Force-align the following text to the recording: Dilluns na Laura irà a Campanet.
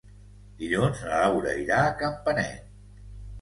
Dilluns 0.61 1.03
na 1.09 1.19
Laura 1.25 1.53
irà 1.65 1.83
a 1.83 1.93
Campanet. 2.01 2.67